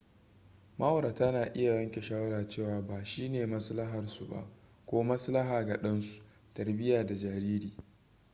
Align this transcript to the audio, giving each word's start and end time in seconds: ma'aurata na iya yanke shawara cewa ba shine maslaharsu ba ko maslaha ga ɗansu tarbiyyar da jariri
ma'aurata 0.77 1.31
na 1.31 1.45
iya 1.55 1.75
yanke 1.75 2.01
shawara 2.01 2.47
cewa 2.47 2.81
ba 2.87 3.05
shine 3.05 3.45
maslaharsu 3.45 4.27
ba 4.29 4.47
ko 4.85 5.03
maslaha 5.03 5.65
ga 5.65 5.77
ɗansu 5.77 6.23
tarbiyyar 6.53 7.05
da 7.05 7.15
jariri 7.15 7.75